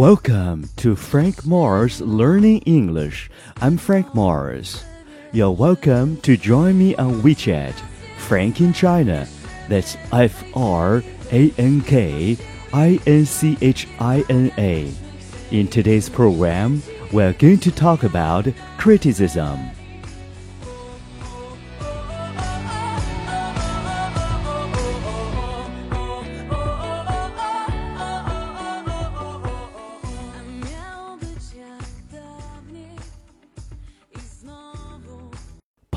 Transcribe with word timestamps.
Welcome 0.00 0.70
to 0.76 0.96
Frank 0.96 1.44
Mars 1.44 2.00
Learning 2.00 2.60
English. 2.60 3.28
I'm 3.60 3.76
Frank 3.76 4.14
Mars. 4.14 4.82
You're 5.30 5.50
welcome 5.50 6.16
to 6.22 6.38
join 6.38 6.78
me 6.78 6.96
on 6.96 7.20
WeChat, 7.20 7.74
Frank 8.16 8.62
in 8.62 8.72
China. 8.72 9.28
That's 9.68 9.98
F 10.10 10.42
R 10.56 11.02
A 11.32 11.52
N 11.58 11.82
K 11.82 12.38
I 12.72 12.98
N 13.06 13.26
C 13.26 13.58
H 13.60 13.88
I 13.98 14.24
N 14.30 14.50
A. 14.56 14.90
In 15.50 15.68
today's 15.68 16.08
program, 16.08 16.82
we're 17.12 17.34
going 17.34 17.58
to 17.58 17.70
talk 17.70 18.02
about 18.02 18.48
criticism. 18.78 19.60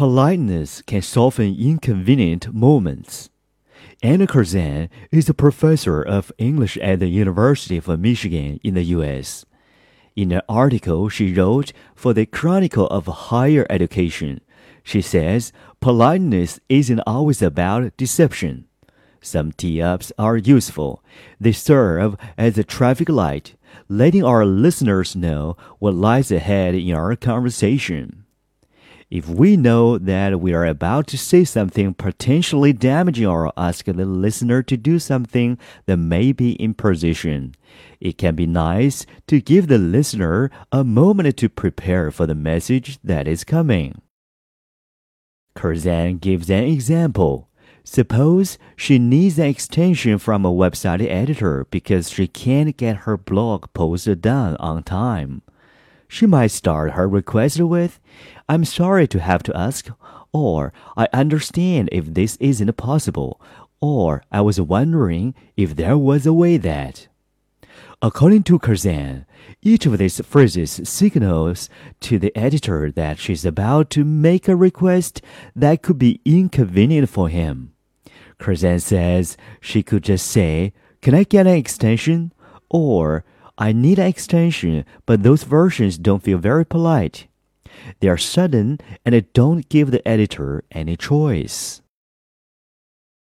Politeness 0.03 0.81
can 0.81 1.01
soften 1.01 1.55
inconvenient 1.57 2.53
moments. 2.53 3.29
Anna 4.01 4.27
Curzan 4.27 4.89
is 5.13 5.29
a 5.29 5.33
professor 5.33 6.01
of 6.01 6.29
English 6.37 6.75
at 6.79 6.99
the 6.99 7.07
University 7.07 7.77
of 7.77 7.87
Michigan 7.97 8.59
in 8.65 8.73
the 8.73 8.83
U.S. 8.97 9.45
In 10.17 10.33
an 10.33 10.41
article 10.49 11.07
she 11.07 11.33
wrote 11.33 11.71
for 11.95 12.13
the 12.13 12.25
Chronicle 12.25 12.87
of 12.87 13.05
Higher 13.05 13.65
Education, 13.69 14.41
she 14.83 15.01
says 15.01 15.53
politeness 15.79 16.59
isn't 16.67 16.99
always 17.07 17.41
about 17.41 17.95
deception. 17.95 18.65
Some 19.21 19.53
tee 19.53 19.81
ups 19.81 20.11
are 20.19 20.35
useful. 20.35 21.01
They 21.39 21.53
serve 21.53 22.17
as 22.37 22.57
a 22.57 22.65
traffic 22.65 23.07
light, 23.07 23.55
letting 23.87 24.25
our 24.25 24.43
listeners 24.45 25.15
know 25.15 25.55
what 25.79 25.95
lies 25.95 26.29
ahead 26.29 26.75
in 26.75 26.93
our 26.93 27.15
conversation. 27.15 28.22
If 29.13 29.29
we 29.29 29.57
know 29.57 29.99
that 29.99 30.41
we 30.41 30.55
are 30.55 30.65
about 30.65 31.05
to 31.09 31.19
say 31.19 31.43
something 31.43 31.93
potentially 31.93 32.73
damaging 32.73 33.27
or 33.27 33.53
ask 33.55 33.85
the 33.85 33.93
listener 33.93 34.63
to 34.63 34.75
do 34.75 34.97
something 34.97 35.59
that 35.85 35.97
may 35.97 36.31
be 36.31 36.53
imposition, 36.53 37.53
it 37.99 38.17
can 38.17 38.33
be 38.33 38.47
nice 38.47 39.05
to 39.27 39.39
give 39.39 39.67
the 39.67 39.77
listener 39.77 40.49
a 40.71 40.83
moment 40.83 41.37
to 41.37 41.47
prepare 41.47 42.09
for 42.09 42.25
the 42.25 42.33
message 42.33 42.97
that 43.03 43.27
is 43.27 43.43
coming. 43.43 44.01
Curzan 45.53 46.17
gives 46.17 46.49
an 46.49 46.63
example. 46.63 47.49
Suppose 47.83 48.57
she 48.75 48.97
needs 48.97 49.37
an 49.37 49.45
extension 49.45 50.17
from 50.17 50.43
a 50.43 50.51
website 50.51 51.07
editor 51.07 51.67
because 51.69 52.09
she 52.09 52.25
can't 52.25 52.75
get 52.75 53.05
her 53.05 53.17
blog 53.17 53.71
post 53.75 54.09
done 54.21 54.57
on 54.57 54.81
time. 54.81 55.43
She 56.07 56.25
might 56.25 56.51
start 56.51 56.91
her 56.91 57.07
request 57.07 57.59
with, 57.59 57.99
I'm 58.47 58.65
sorry 58.65 59.07
to 59.07 59.19
have 59.19 59.43
to 59.43 59.57
ask, 59.57 59.89
or 60.31 60.73
I 60.97 61.07
understand 61.13 61.89
if 61.91 62.13
this 62.13 62.37
isn't 62.37 62.75
possible, 62.77 63.39
or 63.79 64.23
I 64.31 64.41
was 64.41 64.59
wondering 64.61 65.35
if 65.57 65.75
there 65.75 65.97
was 65.97 66.25
a 66.25 66.33
way 66.33 66.57
that. 66.57 67.07
According 68.01 68.43
to 68.43 68.59
Curzan, 68.59 69.25
each 69.61 69.85
of 69.85 69.97
these 69.97 70.19
phrases 70.19 70.81
signals 70.83 71.69
to 72.01 72.19
the 72.19 72.35
editor 72.37 72.91
that 72.91 73.17
she's 73.17 73.45
about 73.45 73.89
to 73.91 74.03
make 74.03 74.47
a 74.47 74.55
request 74.55 75.21
that 75.55 75.81
could 75.81 75.97
be 75.97 76.19
inconvenient 76.25 77.09
for 77.09 77.29
him. 77.29 77.73
Curzan 78.39 78.79
says 78.79 79.37
she 79.61 79.83
could 79.83 80.03
just 80.03 80.27
say, 80.27 80.73
Can 81.01 81.15
I 81.15 81.23
get 81.23 81.47
an 81.47 81.55
extension? 81.55 82.33
Or 82.69 83.23
I 83.57 83.71
need 83.71 83.99
an 83.99 84.07
extension, 84.07 84.83
but 85.05 85.21
those 85.21 85.43
versions 85.43 85.97
don't 85.97 86.23
feel 86.23 86.39
very 86.39 86.65
polite. 86.65 87.27
They 87.99 88.07
are 88.07 88.17
sudden 88.17 88.79
and 89.05 89.13
they 89.13 89.21
don't 89.21 89.69
give 89.69 89.91
the 89.91 90.07
editor 90.07 90.63
any 90.71 90.97
choice. 90.97 91.81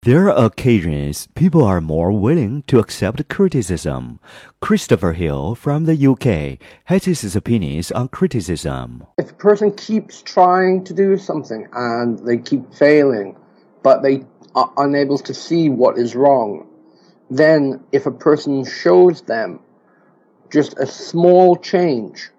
There 0.02 0.28
are 0.30 0.44
occasions 0.44 1.28
people 1.34 1.64
are 1.64 1.80
more 1.80 2.12
willing 2.12 2.62
to 2.66 2.78
accept 2.78 3.26
criticism. 3.28 4.20
Christopher 4.60 5.14
Hill 5.14 5.54
from 5.54 5.84
the 5.84 5.96
UK 5.96 6.58
has 6.84 7.06
his 7.06 7.34
opinions 7.34 7.90
on 7.90 8.08
criticism. 8.08 9.06
If 9.16 9.30
a 9.30 9.34
person 9.34 9.72
keeps 9.74 10.20
trying 10.20 10.84
to 10.84 10.92
do 10.92 11.16
something 11.16 11.68
and 11.72 12.18
they 12.18 12.36
keep 12.36 12.74
failing, 12.74 13.36
but 13.82 14.02
they 14.02 14.24
are 14.54 14.70
unable 14.76 15.18
to 15.18 15.32
see 15.32 15.70
what 15.70 15.96
is 15.98 16.14
wrong, 16.14 16.66
then 17.30 17.82
if 17.92 18.04
a 18.04 18.10
person 18.10 18.64
shows 18.64 19.22
them 19.22 19.60
just 20.50 20.78
a 20.78 20.86
small 20.86 21.56
change, 21.56 22.30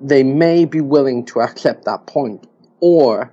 they 0.00 0.22
may 0.22 0.64
be 0.64 0.80
willing 0.80 1.24
to 1.26 1.40
accept 1.40 1.84
that 1.84 2.06
point, 2.06 2.46
or 2.80 3.32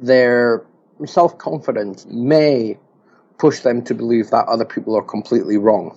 their 0.00 0.64
self 1.06 1.38
confidence 1.38 2.06
may 2.06 2.78
push 3.38 3.60
them 3.60 3.82
to 3.84 3.94
believe 3.94 4.30
that 4.30 4.46
other 4.48 4.64
people 4.64 4.96
are 4.96 5.02
completely 5.02 5.56
wrong. 5.56 5.96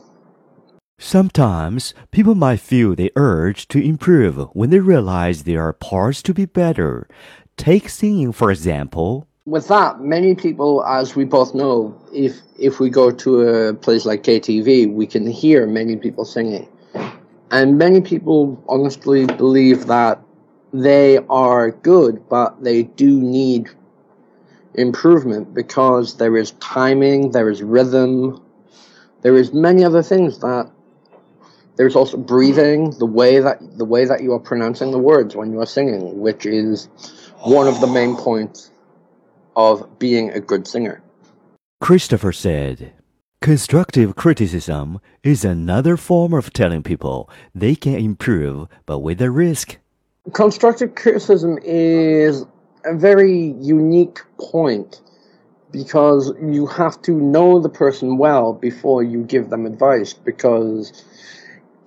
Sometimes 1.00 1.96
people 2.12 2.36
might 2.36 2.59
feel 2.59 2.96
the 2.96 3.12
urge 3.16 3.68
to 3.70 3.84
improve 3.84 4.38
when 4.53 4.70
they 4.70 4.80
realize 4.80 5.44
there 5.44 5.68
are 5.68 5.74
parts 5.74 6.22
to 6.22 6.34
be 6.34 6.46
better. 6.46 7.08
Take 7.58 7.90
singing, 7.90 8.32
for 8.32 8.52
example. 8.52 9.28
With 9.46 9.68
that, 9.70 10.00
many 10.00 10.36
people, 10.36 10.86
as 10.86 11.16
we 11.16 11.26
both 11.26 11.56
know, 11.56 12.00
if 12.14 12.40
if 12.59 12.80
we 12.80 12.92
go 12.92 13.09
to 13.09 13.42
a 13.42 13.74
place 13.74 14.06
like 14.06 14.22
KTV, 14.22 14.94
we 14.94 15.08
can 15.08 15.26
hear 15.26 15.66
many 15.66 15.96
people 15.96 16.24
singing. 16.24 16.68
And 17.52 17.78
many 17.78 18.00
people 18.00 18.64
honestly 18.68 19.26
believe 19.26 19.88
that 19.88 20.22
they 20.72 21.18
are 21.30 21.72
good, 21.72 22.30
but 22.30 22.64
they 22.64 22.84
do 22.84 23.22
need 23.22 23.70
improvement 24.74 25.54
because 25.54 26.16
there 26.16 26.38
is 26.38 26.52
timing, 26.62 27.32
there 27.32 27.50
is 27.50 27.62
rhythm, 27.62 28.42
there 29.22 29.36
is 29.36 29.54
many 29.54 29.84
other 29.84 30.02
things 30.02 30.40
that 30.40 30.72
there's 31.76 31.96
also 31.96 32.16
breathing, 32.16 32.92
the 32.92 33.06
way 33.06 33.40
that 33.40 33.78
the 33.78 33.86
way 33.86 34.06
that 34.06 34.24
you 34.24 34.34
are 34.34 34.40
pronouncing 34.40 34.92
the 34.92 35.00
words 35.00 35.36
when 35.36 35.52
you 35.52 35.60
are 35.60 35.66
singing, 35.66 36.20
which 36.20 36.46
is 36.46 36.86
one 37.44 37.68
of 37.68 37.82
the 37.82 37.88
main 37.88 38.16
points 38.16 38.72
of 39.58 40.00
being 40.00 40.30
a 40.32 40.40
good 40.40 40.68
singer. 40.68 41.02
Christopher 41.82 42.32
said, 42.32 42.94
Constructive 43.41 44.16
criticism 44.16 45.02
is 45.24 45.44
another 45.44 45.97
form 45.97 46.31
of 46.31 46.53
telling 46.53 46.84
people 46.84 47.28
they 47.56 47.74
can 47.74 47.96
improve, 47.96 48.68
but 48.85 49.00
with 49.00 49.19
a 49.19 49.31
risk. 49.31 49.78
Constructive 50.31 50.94
criticism 50.94 51.57
is 51.63 52.46
a 52.85 52.96
very 52.96 53.56
unique 53.59 54.19
point 54.38 55.02
because 55.72 56.31
you 56.40 56.68
have 56.68 57.02
to 57.02 57.13
know 57.13 57.59
the 57.59 57.68
person 57.68 58.19
well 58.19 58.53
before 58.53 59.02
you 59.02 59.24
give 59.24 59.50
them 59.50 59.66
advice. 59.66 60.13
Because 60.13 61.03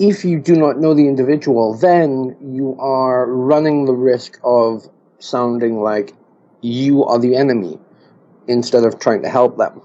if 0.01 0.25
you 0.25 0.41
do 0.41 0.57
not 0.57 0.81
know 0.81 0.93
the 0.93 1.07
individual, 1.07 1.75
then 1.75 2.37
you 2.41 2.77
are 2.81 3.31
running 3.31 3.85
the 3.85 3.95
risk 3.95 4.41
of 4.43 4.89
sounding 5.21 5.81
like 5.81 6.15
you 6.63 7.05
are 7.05 7.21
the 7.21 7.37
enemy 7.37 7.79
instead 8.49 8.83
of 8.83 8.99
trying 8.99 9.23
to 9.23 9.29
help 9.29 9.57
them. 9.57 9.81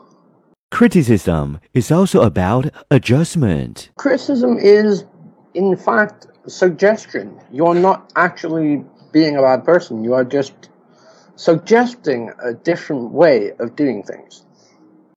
Criticism 0.72 1.60
is 1.74 1.92
also 1.92 2.22
about 2.22 2.72
adjustment. 2.92 3.90
Criticism 3.98 4.58
is, 4.58 5.06
in 5.54 5.76
fact, 5.76 6.28
suggestion. 6.48 7.40
You're 7.52 7.76
not 7.76 8.12
actually 8.16 8.86
being 9.12 9.36
a 9.36 9.42
bad 9.42 9.66
person, 9.66 10.04
you 10.04 10.14
are 10.14 10.24
just 10.24 10.70
suggesting 11.36 12.32
a 12.44 12.54
different 12.54 13.12
way 13.12 13.52
of 13.60 13.76
doing 13.76 14.04
things. 14.04 14.46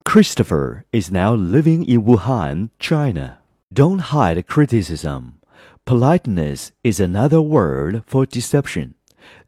Christopher 0.05 0.85
is 0.93 1.11
now 1.11 1.35
living 1.35 1.85
in 1.85 2.03
Wuhan, 2.03 2.71
China. 2.79 3.39
Don't 3.73 3.99
hide 3.99 4.47
criticism. 4.47 5.41
Politeness 5.85 6.73
is 6.83 7.01
another 7.01 7.43
word 7.43 8.03
for 8.07 8.25
deception. 8.25 8.95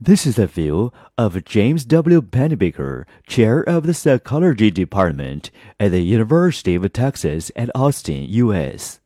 This 0.01 0.27
is 0.27 0.37
the 0.37 0.47
view 0.47 0.93
of 1.17 1.45
James 1.45 1.85
W. 1.85 2.21
Pennebaker, 2.21 3.05
chair 3.27 3.63
of 3.63 3.87
the 3.87 3.95
psychology 3.95 4.71
department 4.71 5.51
at 5.79 5.91
the 5.91 6.01
University 6.01 6.75
of 6.75 6.93
Texas 6.93 7.51
at 7.57 7.71
Austin, 7.75 8.25
U.S. 8.29 9.01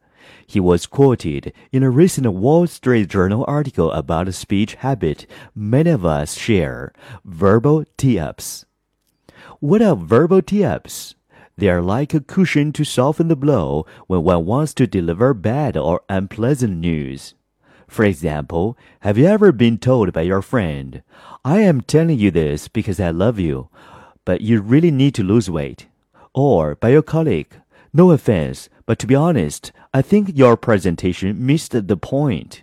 He 0.47 0.61
was 0.61 0.87
quoted 0.87 1.53
in 1.73 1.83
a 1.83 1.91
recent 1.91 2.27
Wall 2.27 2.67
Street 2.67 3.09
Journal 3.09 3.45
article 3.47 3.93
about 3.93 4.29
a 4.29 4.33
speech 4.33 4.77
habit 4.77 5.27
many 5.55 5.91
of 5.91 6.07
us 6.07 6.35
share 6.35 6.93
verbal 7.25 7.85
tee 7.97 8.19
ups. 8.19 8.65
What 9.61 9.83
are 9.83 9.95
verbal 9.95 10.41
tee 10.43 10.65
ups? 10.65 11.15
They 11.59 11.69
are 11.69 11.83
like 11.83 12.15
a 12.15 12.21
cushion 12.21 12.73
to 12.73 12.85
soften 12.85 13.29
the 13.29 13.37
blow 13.37 13.85
when 14.07 14.23
one 14.23 14.47
wants 14.47 14.73
to 14.75 14.87
deliver 14.87 15.35
bad 15.35 15.77
or 15.77 16.03
unpleasant 16.09 16.77
news. 16.79 17.35
For 17.89 18.05
example, 18.05 18.77
have 19.01 19.19
you 19.19 19.27
ever 19.27 19.51
been 19.51 19.79
told 19.79 20.13
by 20.13 20.21
your 20.23 20.43
friend, 20.43 21.03
I 21.45 21.61
am 21.63 21.81
telling 21.81 22.19
you 22.19 22.31
this 22.31 22.69
because 22.69 23.01
I 23.01 23.11
love 23.11 23.41
you, 23.41 23.71
but 24.25 24.43
you 24.43 24.61
really 24.61 24.91
need 24.91 25.15
to 25.15 25.25
lose 25.25 25.51
weight? 25.51 25.87
Or 26.35 26.75
by 26.75 26.91
your 26.91 27.03
colleague, 27.03 27.49
no 27.93 28.11
offense, 28.11 28.69
but 28.85 28.99
to 29.01 29.07
be 29.07 29.15
honest, 29.15 29.73
I 29.93 30.03
think 30.03 30.37
your 30.37 30.57
presentation 30.57 31.45
missed 31.45 31.73
the 31.73 31.97
point. 31.97 32.63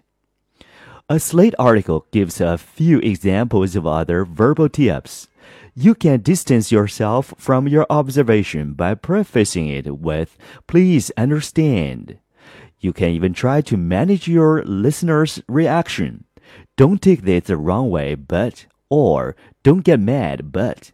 A 1.09 1.19
Slate 1.19 1.55
article 1.59 2.05
gives 2.11 2.39
a 2.39 2.57
few 2.57 2.99
examples 2.99 3.75
of 3.75 3.85
other 3.85 4.25
verbal 4.25 4.69
tips. 4.69 5.27
You 5.75 5.95
can 5.95 6.21
distance 6.21 6.71
yourself 6.71 7.33
from 7.37 7.67
your 7.67 7.85
observation 7.89 8.73
by 8.73 8.93
prefacing 8.95 9.67
it 9.67 9.99
with, 9.99 10.37
please 10.67 11.11
understand. 11.17 12.19
You 12.85 12.93
can 12.93 13.09
even 13.09 13.33
try 13.33 13.61
to 13.61 13.77
manage 13.77 14.27
your 14.27 14.63
listener's 14.63 15.41
reaction. 15.47 16.25
Don't 16.77 17.01
take 17.01 17.23
this 17.23 17.45
the 17.45 17.57
wrong 17.57 17.89
way, 17.89 18.13
but, 18.13 18.67
or 18.91 19.35
don't 19.63 19.83
get 19.83 19.99
mad, 19.99 20.51
but. 20.51 20.91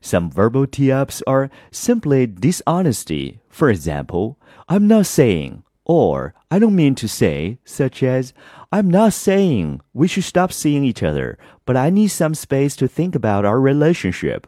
Some 0.00 0.30
verbal 0.30 0.66
tips 0.66 1.22
are 1.26 1.50
simply 1.70 2.26
dishonesty. 2.26 3.40
For 3.50 3.68
example, 3.68 4.38
I'm 4.66 4.88
not 4.88 5.04
saying, 5.04 5.64
or 5.84 6.32
I 6.50 6.58
don't 6.58 6.74
mean 6.74 6.94
to 6.94 7.06
say, 7.06 7.58
such 7.66 8.02
as, 8.02 8.32
I'm 8.72 8.88
not 8.88 9.12
saying 9.12 9.82
we 9.92 10.08
should 10.08 10.24
stop 10.24 10.54
seeing 10.54 10.84
each 10.84 11.02
other, 11.02 11.36
but 11.66 11.76
I 11.76 11.90
need 11.90 12.08
some 12.08 12.34
space 12.34 12.76
to 12.76 12.88
think 12.88 13.14
about 13.14 13.44
our 13.44 13.60
relationship. 13.60 14.46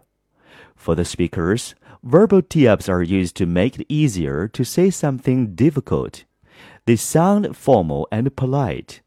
For 0.74 0.94
the 0.94 1.04
speakers, 1.04 1.74
verbal 2.02 2.40
tee-ups 2.40 2.88
are 2.88 3.02
used 3.02 3.36
to 3.36 3.44
make 3.44 3.78
it 3.78 3.86
easier 3.90 4.48
to 4.48 4.64
say 4.64 4.88
something 4.88 5.54
difficult. 5.54 6.24
They 6.86 6.96
sound 6.96 7.56
formal 7.56 8.08
and 8.10 8.34
polite. 8.34 9.02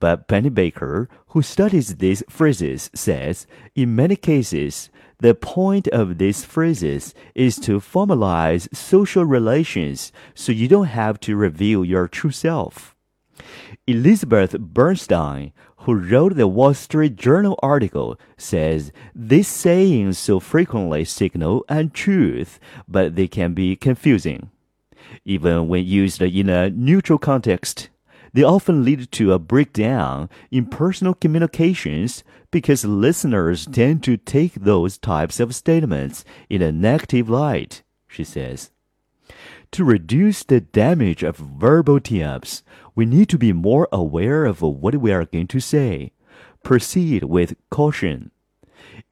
But 0.00 0.28
Pennebaker, 0.28 1.08
who 1.28 1.42
studies 1.42 1.96
these 1.96 2.22
phrases, 2.28 2.90
says 2.94 3.46
in 3.74 3.96
many 3.96 4.16
cases, 4.16 4.90
the 5.18 5.34
point 5.34 5.86
of 5.88 6.18
these 6.18 6.44
phrases 6.44 7.14
is 7.34 7.56
to 7.60 7.80
formalize 7.80 8.74
social 8.74 9.24
relations 9.24 10.12
so 10.34 10.50
you 10.50 10.68
don't 10.68 10.86
have 10.86 11.20
to 11.20 11.36
reveal 11.36 11.84
your 11.84 12.08
true 12.08 12.32
self. 12.32 12.96
Elizabeth 13.86 14.58
Bernstein, 14.58 15.52
who 15.78 15.94
wrote 15.94 16.36
the 16.36 16.48
Wall 16.48 16.74
Street 16.74 17.16
Journal 17.16 17.58
article, 17.62 18.18
says 18.36 18.92
these 19.14 19.48
sayings 19.48 20.18
so 20.18 20.38
frequently 20.40 21.04
signal 21.04 21.64
untruth, 21.68 22.58
but 22.86 23.16
they 23.16 23.28
can 23.28 23.54
be 23.54 23.74
confusing. 23.76 24.50
Even 25.24 25.68
when 25.68 25.84
used 25.84 26.20
in 26.22 26.48
a 26.48 26.70
neutral 26.70 27.18
context, 27.18 27.88
they 28.32 28.42
often 28.42 28.84
lead 28.84 29.12
to 29.12 29.32
a 29.32 29.38
breakdown 29.38 30.30
in 30.50 30.66
personal 30.66 31.14
communications 31.14 32.24
because 32.50 32.84
listeners 32.84 33.66
tend 33.66 34.02
to 34.04 34.16
take 34.16 34.54
those 34.54 34.98
types 34.98 35.38
of 35.38 35.54
statements 35.54 36.24
in 36.48 36.62
a 36.62 36.72
negative 36.72 37.28
light, 37.28 37.82
she 38.08 38.24
says. 38.24 38.70
To 39.72 39.84
reduce 39.84 40.42
the 40.44 40.60
damage 40.60 41.22
of 41.22 41.36
verbal 41.36 41.98
tee-ups, 42.00 42.62
we 42.94 43.06
need 43.06 43.28
to 43.30 43.38
be 43.38 43.52
more 43.52 43.88
aware 43.90 44.44
of 44.44 44.60
what 44.60 44.96
we 44.96 45.12
are 45.12 45.24
going 45.24 45.46
to 45.48 45.60
say. 45.60 46.12
Proceed 46.62 47.24
with 47.24 47.56
caution. 47.70 48.30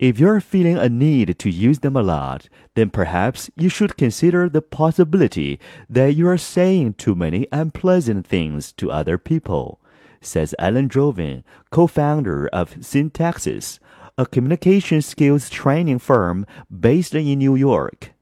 If 0.01 0.19
you're 0.19 0.41
feeling 0.41 0.79
a 0.79 0.89
need 0.89 1.39
to 1.39 1.51
use 1.51 1.81
them 1.81 1.95
a 1.95 2.03
lot, 2.03 2.49
then 2.75 2.89
perhaps 2.89 3.51
you 3.55 3.69
should 3.69 3.99
consider 3.99 4.49
the 4.49 4.63
possibility 4.63 5.61
that 5.91 6.15
you 6.15 6.27
are 6.27 6.39
saying 6.39 6.95
too 6.95 7.15
many 7.15 7.47
unpleasant 7.53 8.27
things 8.27 8.73
to 8.81 8.91
other 8.91 9.19
people, 9.19 9.79
says 10.23 10.55
Ellen 10.59 10.89
Jovin, 10.89 11.45
co-founder 11.71 12.49
of 12.49 12.77
Syntaxis, 12.77 13.79
a 14.17 14.25
communication 14.25 15.03
skills 15.03 15.51
training 15.51 15.99
firm 15.99 16.47
based 16.71 17.15
in 17.15 17.39
New 17.39 17.55
York. 17.55 18.13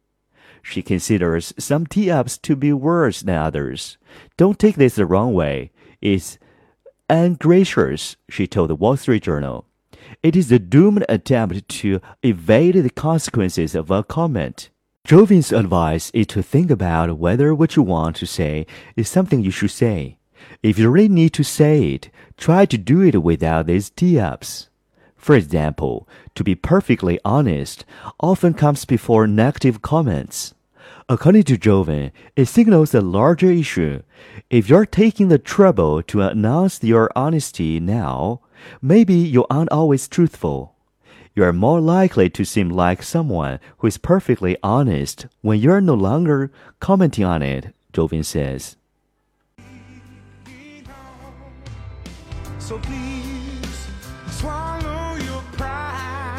She 0.60 0.82
considers 0.82 1.54
some 1.58 1.86
tee-ups 1.86 2.38
to 2.38 2.56
be 2.56 2.72
worse 2.72 3.22
than 3.22 3.36
others. 3.36 3.98
Don't 4.36 4.58
take 4.58 4.74
this 4.74 4.96
the 4.96 5.06
wrong 5.06 5.32
way. 5.32 5.70
It's 6.00 6.38
ungracious, 7.08 8.16
she 8.28 8.48
told 8.48 8.70
the 8.70 8.74
Wall 8.74 8.96
Street 8.96 9.22
Journal. 9.22 9.67
It 10.22 10.36
is 10.36 10.50
a 10.50 10.58
doomed 10.58 11.04
attempt 11.08 11.68
to 11.68 12.00
evade 12.22 12.74
the 12.74 12.90
consequences 12.90 13.74
of 13.74 13.90
a 13.90 14.02
comment. 14.02 14.70
Jovin's 15.06 15.52
advice 15.52 16.10
is 16.12 16.26
to 16.28 16.42
think 16.42 16.70
about 16.70 17.18
whether 17.18 17.54
what 17.54 17.76
you 17.76 17.82
want 17.82 18.16
to 18.16 18.26
say 18.26 18.66
is 18.96 19.08
something 19.08 19.42
you 19.42 19.50
should 19.50 19.70
say. 19.70 20.18
If 20.62 20.78
you 20.78 20.90
really 20.90 21.08
need 21.08 21.32
to 21.34 21.42
say 21.42 21.94
it, 21.94 22.10
try 22.36 22.66
to 22.66 22.76
do 22.76 23.02
it 23.02 23.22
without 23.22 23.66
these 23.66 23.90
tee-ups. 23.90 24.68
For 25.16 25.34
example, 25.34 26.08
to 26.34 26.44
be 26.44 26.54
perfectly 26.54 27.18
honest 27.24 27.84
often 28.20 28.54
comes 28.54 28.84
before 28.84 29.26
negative 29.26 29.82
comments. 29.82 30.54
According 31.10 31.44
to 31.44 31.56
Jovin, 31.56 32.10
it 32.36 32.48
signals 32.48 32.94
a 32.94 33.00
larger 33.00 33.50
issue. 33.50 34.02
If 34.50 34.68
you're 34.68 34.84
taking 34.84 35.28
the 35.28 35.38
trouble 35.38 36.02
to 36.02 36.20
announce 36.20 36.84
your 36.84 37.10
honesty 37.16 37.80
now, 37.80 38.42
maybe 38.82 39.14
you 39.14 39.46
aren't 39.48 39.72
always 39.72 40.06
truthful. 40.06 40.74
You 41.34 41.44
are 41.44 41.52
more 41.54 41.80
likely 41.80 42.28
to 42.28 42.44
seem 42.44 42.68
like 42.68 43.02
someone 43.02 43.58
who 43.78 43.86
is 43.86 43.96
perfectly 43.96 44.58
honest 44.62 45.26
when 45.40 45.58
you're 45.60 45.80
no 45.80 45.94
longer 45.94 46.52
commenting 46.78 47.24
on 47.24 47.40
it, 47.40 47.74
Jovin 47.94 48.22
says. 48.22 48.76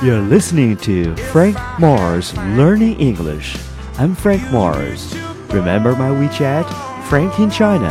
You're 0.03 0.21
listening 0.21 0.77
to 0.77 1.15
Frank 1.33 1.57
Mars 1.79 2.37
Learning 2.37 2.99
English. 2.99 3.57
I'm 3.99 4.15
Frank 4.15 4.49
Mars. 4.49 5.13
Remember 5.49 5.93
my 5.93 6.07
WeChat, 6.07 6.63
Frank 7.09 7.37
in 7.37 7.51
China. 7.51 7.89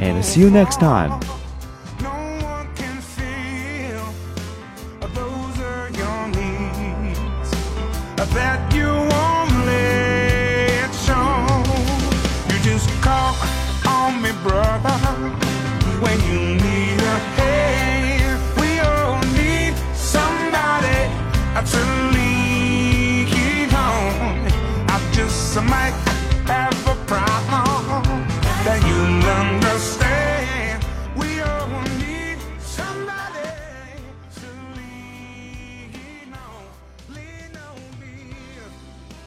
And 0.00 0.24
see 0.24 0.40
you 0.40 0.48
next 0.48 0.78
time. 0.78 1.10
when 16.00 16.20
you 16.30 16.63